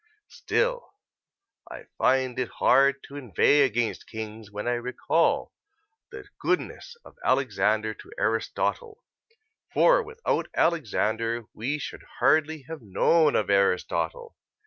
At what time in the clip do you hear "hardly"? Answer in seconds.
12.17-12.63